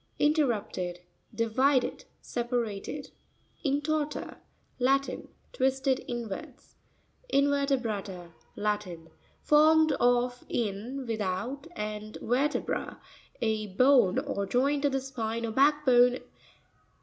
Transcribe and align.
InrERRU'pTED.— 0.19 1.01
Divided, 1.35 2.05
separated. 2.21 3.11
Intor'ta.—Latin. 3.63 5.27
'Twisted 5.53 6.03
inwards. 6.07 6.73
Invertesra'TA.—Latin, 7.31 9.11
Formed 9.43 9.91
of 9.99 10.43
in, 10.49 11.05
without, 11.05 11.67
and 11.75 12.17
vertebra, 12.19 12.99
a 13.43 13.67
bone 13.75 14.17
or 14.17 14.47
joint 14.47 14.85
of 14.85 14.91
the 14.93 15.01
spine 15.01 15.45
or 15.45 15.51
hack 15.51 15.85
bone. 15.85 16.17